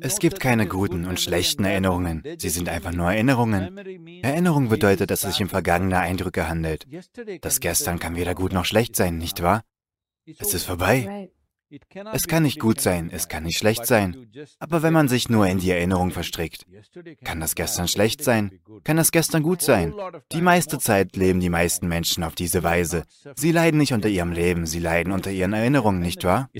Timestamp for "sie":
2.38-2.48, 23.36-23.52, 24.66-24.80